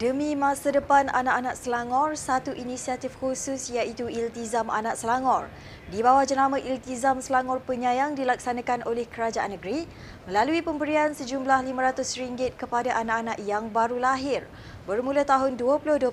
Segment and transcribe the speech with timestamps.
[0.00, 5.52] Demi masa depan anak-anak Selangor, satu inisiatif khusus iaitu Iltizam Anak Selangor.
[5.92, 9.84] Di bawah jenama Iltizam Selangor Penyayang dilaksanakan oleh Kerajaan Negeri
[10.24, 14.48] melalui pemberian sejumlah RM500 kepada anak-anak yang baru lahir
[14.88, 16.08] bermula tahun 2022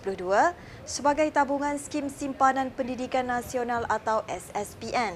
[0.84, 5.16] sebagai tabungan skim simpanan pendidikan nasional atau SSPN.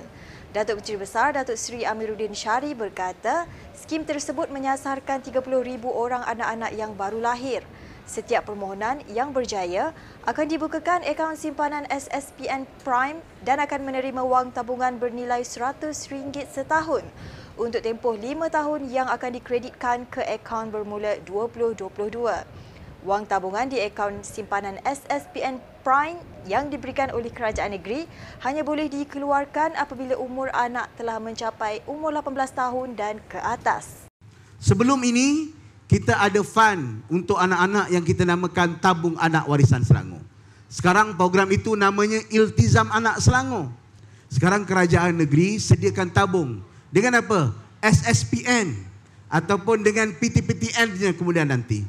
[0.55, 5.43] Datuk Menteri Besar Datuk Seri Amiruddin Syari berkata, skim tersebut menyasarkan 30,000
[5.91, 7.68] orang anak-anak yang baru lahir.
[8.10, 9.93] Setiap permohonan yang berjaya
[10.25, 17.05] akan dibukakan akaun simpanan SSPN Prime dan akan menerima wang tabungan bernilai RM100 setahun
[17.61, 21.87] untuk tempoh 5 tahun yang akan dikreditkan ke akaun bermula 2022.
[23.01, 28.05] Wang tabungan di akaun simpanan SSPN Prime yang diberikan oleh kerajaan negeri
[28.46, 34.05] hanya boleh dikeluarkan apabila umur anak telah mencapai umur 18 tahun dan ke atas.
[34.61, 35.61] Sebelum ini,
[35.91, 40.23] kita ada fund untuk anak-anak yang kita namakan Tabung Anak Warisan Selangor.
[40.71, 43.67] Sekarang program itu namanya Iltizam Anak Selangor.
[44.31, 46.63] Sekarang kerajaan negeri sediakan tabung.
[46.88, 47.51] Dengan apa?
[47.83, 48.71] SSPN
[49.27, 51.83] ataupun dengan PTPTN-nya kemudian nanti.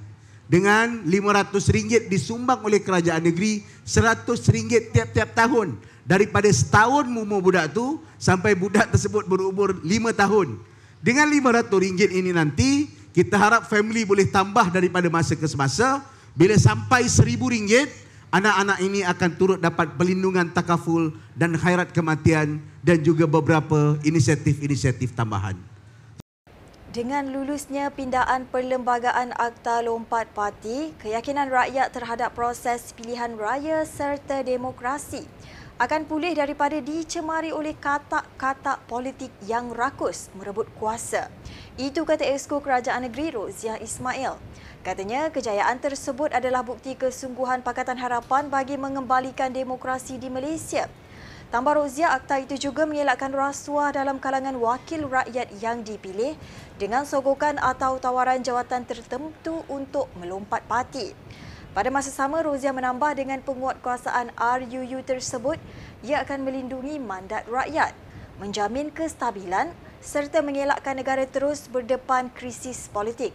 [0.50, 5.78] Dengan RM500 disumbang oleh kerajaan negeri, RM100 tiap-tiap tahun.
[6.02, 10.58] Daripada setahun umur budak tu sampai budak tersebut berumur 5 tahun.
[10.98, 16.00] Dengan RM500 ini nanti, kita harap family boleh tambah daripada masa ke semasa.
[16.32, 17.92] Bila sampai seribu ringgit,
[18.32, 25.60] anak-anak ini akan turut dapat pelindungan takaful dan khairat kematian dan juga beberapa inisiatif-inisiatif tambahan.
[26.92, 35.24] Dengan lulusnya pindaan perlembagaan Akta Lompat Parti, keyakinan rakyat terhadap proses pilihan raya serta demokrasi
[35.82, 41.26] akan pulih daripada dicemari oleh katak-katak politik yang rakus merebut kuasa.
[41.74, 44.38] Itu kata Esko Kerajaan Negeri Roziah Ismail.
[44.86, 50.86] Katanya kejayaan tersebut adalah bukti kesungguhan Pakatan Harapan bagi mengembalikan demokrasi di Malaysia.
[51.50, 56.38] Tambah Rozia, akta itu juga mengelakkan rasuah dalam kalangan wakil rakyat yang dipilih
[56.78, 61.10] dengan sogokan atau tawaran jawatan tertentu untuk melompat parti.
[61.72, 65.56] Pada masa sama, Rozia menambah dengan penguatkuasaan RUU tersebut,
[66.04, 67.96] ia akan melindungi mandat rakyat,
[68.36, 69.72] menjamin kestabilan
[70.04, 73.32] serta mengelakkan negara terus berdepan krisis politik.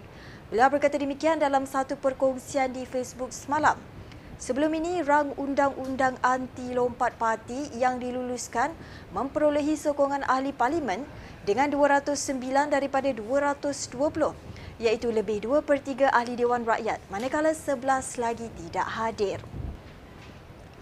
[0.54, 3.74] Beliau berkata demikian dalam satu perkongsian di Facebook semalam.
[4.38, 8.70] Sebelum ini, rang undang-undang anti lompat parti yang diluluskan
[9.18, 11.10] memperolehi sokongan ahli parlimen
[11.42, 12.14] dengan 209
[12.70, 19.42] daripada 220 iaitu lebih 2 per 3 ahli Dewan Rakyat manakala 11 lagi tidak hadir.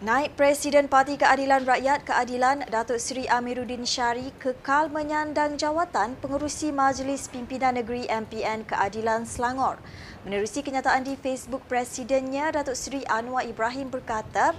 [0.03, 7.31] Naib Presiden Parti Keadilan Rakyat Keadilan Datuk Seri Amiruddin Syari kekal menyandang jawatan pengerusi Majlis
[7.31, 9.79] Pimpinan Negeri MPN Keadilan Selangor.
[10.27, 14.51] Menerusi kenyataan di Facebook Presidennya, Datuk Seri Anwar Ibrahim berkata,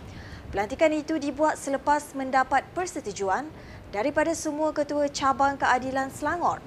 [0.48, 3.44] pelantikan itu dibuat selepas mendapat persetujuan
[3.92, 6.64] daripada semua ketua cabang keadilan Selangor.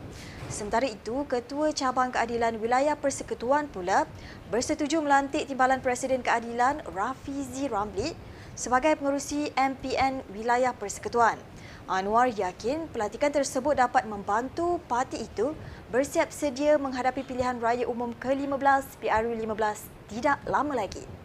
[0.50, 4.10] Sementara itu, Ketua Cabang Keadilan Wilayah Persekutuan pula
[4.50, 8.18] bersetuju melantik Timbalan Presiden Keadilan Rafizi Ramli
[8.58, 11.38] sebagai pengerusi MPN Wilayah Persekutuan.
[11.86, 15.54] Anwar yakin pelantikan tersebut dapat membantu parti itu
[15.94, 19.64] bersiap sedia menghadapi pilihan raya umum ke-15 PRU15
[20.10, 21.19] tidak lama lagi.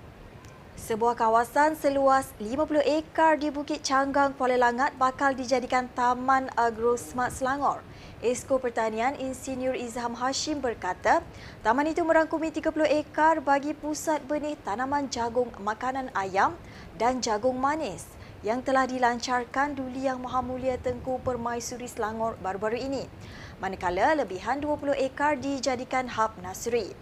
[0.84, 7.32] Sebuah kawasan seluas 50 ekar di Bukit Canggang, Kuala Langat bakal dijadikan Taman Agro Smart
[7.32, 7.80] Selangor.
[8.20, 11.24] Esko Pertanian Insinyur Izham Hashim berkata,
[11.64, 16.52] taman itu merangkumi 30 ekar bagi pusat benih tanaman jagung makanan ayam
[17.00, 18.04] dan jagung manis
[18.44, 23.08] yang telah dilancarkan Duli Yang Maha Mulia Tengku Permaisuri Selangor baru-baru ini.
[23.56, 26.92] Manakala lebihan 20 ekar dijadikan hub nasri.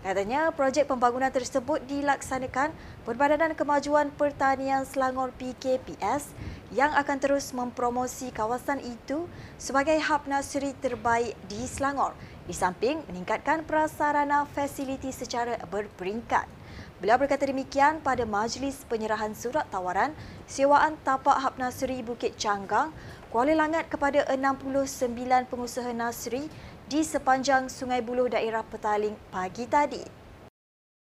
[0.00, 2.72] Katanya projek pembangunan tersebut dilaksanakan
[3.04, 6.32] Perbadanan Kemajuan Pertanian Selangor PKPS
[6.72, 9.28] yang akan terus mempromosi kawasan itu
[9.60, 12.16] sebagai hub nasri terbaik di Selangor
[12.48, 16.48] di samping meningkatkan prasarana fasiliti secara berperingkat.
[16.96, 20.16] Beliau berkata demikian pada majlis penyerahan surat tawaran
[20.48, 22.88] sewaan tapak hub nasri Bukit Canggang,
[23.28, 25.12] Kuala Langat kepada 69
[25.48, 26.48] pengusaha nasri
[26.90, 30.02] di sepanjang Sungai Buloh daerah Petaling pagi tadi.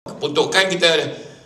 [0.03, 0.91] Peruntukan kita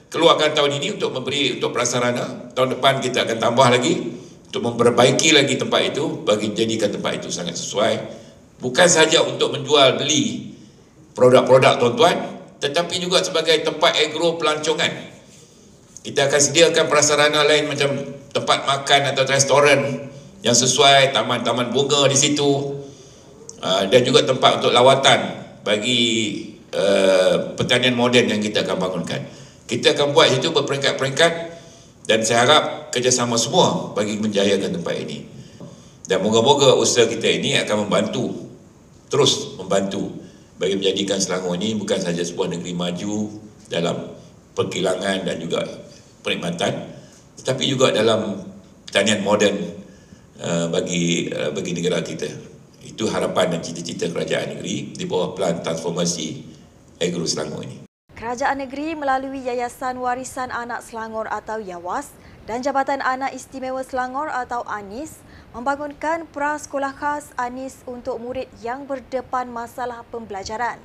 [0.10, 2.50] keluarkan tahun ini untuk memberi untuk prasarana.
[2.58, 4.18] Tahun depan kita akan tambah lagi
[4.50, 7.94] untuk memperbaiki lagi tempat itu bagi jadikan tempat itu sangat sesuai.
[8.66, 10.58] Bukan sahaja untuk menjual beli
[11.14, 12.18] produk-produk tuan-tuan
[12.58, 14.90] tetapi juga sebagai tempat agro pelancongan.
[16.02, 17.94] Kita akan sediakan prasarana lain macam
[18.34, 20.10] tempat makan atau restoran
[20.42, 22.82] yang sesuai taman-taman bunga di situ
[23.66, 26.02] ah, dan juga tempat untuk lawatan bagi
[26.78, 29.26] uh, pertanian moden yang kita akan bangunkan
[29.66, 31.34] Kita akan buat itu berperingkat-peringkat
[32.06, 35.26] dan saya harap kerjasama semua bagi menjayakan tempat ini.
[36.06, 38.30] Dan moga-moga usaha kita ini akan membantu,
[39.10, 40.14] terus membantu
[40.62, 44.14] bagi menjadikan Selangor ini bukan sahaja sebuah negeri maju dalam
[44.54, 45.66] perkilangan dan juga
[46.22, 46.74] perkhidmatan,
[47.42, 48.38] tetapi juga dalam
[48.86, 49.82] pertanian moden
[50.46, 52.55] uh, bagi uh, bagi negara kita.
[52.96, 56.48] Itu harapan dan cita-cita kerajaan negeri di bawah plan transformasi
[57.04, 57.84] agro Selangor ini.
[58.16, 62.16] Kerajaan negeri melalui Yayasan Warisan Anak Selangor atau YAWAS
[62.48, 65.20] dan Jabatan Anak Istimewa Selangor atau ANIS
[65.52, 70.80] membangunkan prasekolah khas ANIS untuk murid yang berdepan masalah pembelajaran.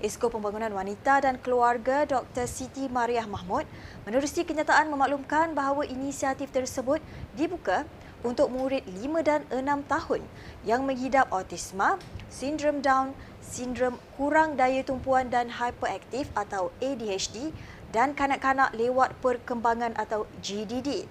[0.00, 2.48] Esko Pembangunan Wanita dan Keluarga Dr.
[2.48, 3.68] Siti Mariah Mahmud
[4.08, 7.04] menerusi kenyataan memaklumkan bahawa inisiatif tersebut
[7.36, 7.84] dibuka
[8.24, 9.60] untuk murid 5 dan 6
[9.92, 10.24] tahun
[10.64, 12.00] yang menghidap autisma,
[12.32, 13.12] sindrom Down,
[13.44, 17.52] sindrom kurang daya tumpuan dan hyperaktif atau ADHD
[17.92, 21.04] dan kanak-kanak lewat perkembangan atau GDD.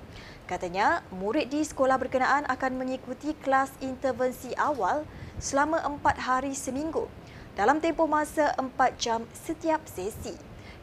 [0.49, 5.05] Katanya, murid di sekolah berkenaan akan mengikuti kelas intervensi awal
[5.37, 7.05] selama empat hari seminggu
[7.59, 10.31] dalam tempoh masa empat jam setiap sesi.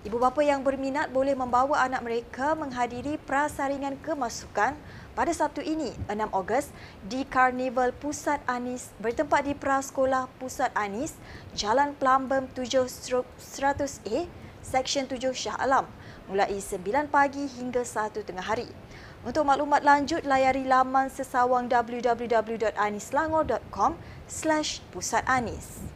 [0.05, 4.77] Ibu bapa yang berminat boleh membawa anak mereka menghadiri prasaringan kemasukan
[5.17, 6.69] pada Sabtu ini, 6 Ogos,
[7.01, 11.17] di Karnival Pusat Anis bertempat di Prasekolah Pusat Anis,
[11.57, 14.29] Jalan Plumbum 7-100A,
[14.61, 15.89] Seksyen 7 Shah Alam,
[16.29, 16.77] mulai 9
[17.09, 18.69] pagi hingga 1 tengah hari.
[19.25, 23.97] Untuk maklumat lanjut, layari laman sesawang www.anislangor.com
[24.29, 25.96] slash pusatanis.